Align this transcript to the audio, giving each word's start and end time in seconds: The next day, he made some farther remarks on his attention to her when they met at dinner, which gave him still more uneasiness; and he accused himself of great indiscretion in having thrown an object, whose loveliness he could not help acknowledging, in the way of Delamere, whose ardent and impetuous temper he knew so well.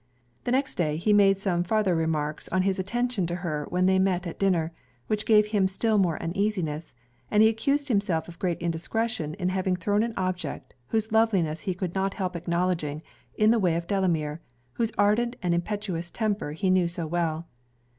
The 0.45 0.51
next 0.51 0.79
day, 0.79 0.97
he 0.97 1.13
made 1.13 1.37
some 1.37 1.63
farther 1.63 1.93
remarks 1.95 2.49
on 2.49 2.63
his 2.63 2.79
attention 2.79 3.27
to 3.27 3.35
her 3.45 3.67
when 3.69 3.85
they 3.85 3.99
met 3.99 4.25
at 4.25 4.39
dinner, 4.39 4.71
which 5.05 5.27
gave 5.27 5.45
him 5.53 5.67
still 5.67 5.99
more 5.99 6.19
uneasiness; 6.19 6.95
and 7.29 7.43
he 7.43 7.49
accused 7.49 7.87
himself 7.87 8.27
of 8.27 8.39
great 8.39 8.57
indiscretion 8.63 9.35
in 9.35 9.49
having 9.49 9.75
thrown 9.75 10.01
an 10.01 10.15
object, 10.17 10.73
whose 10.87 11.11
loveliness 11.11 11.59
he 11.59 11.75
could 11.75 11.93
not 11.93 12.15
help 12.15 12.35
acknowledging, 12.35 13.03
in 13.37 13.51
the 13.51 13.59
way 13.59 13.75
of 13.75 13.85
Delamere, 13.85 14.41
whose 14.73 14.91
ardent 14.97 15.35
and 15.43 15.53
impetuous 15.53 16.09
temper 16.09 16.53
he 16.53 16.71
knew 16.71 16.87
so 16.87 17.05
well. 17.05 17.45